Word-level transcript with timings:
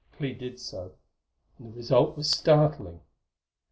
Clee 0.13 0.33
did 0.33 0.59
so, 0.59 0.93
and 1.59 1.67
the 1.71 1.75
result 1.77 2.17
was 2.17 2.27
startling. 2.27 3.01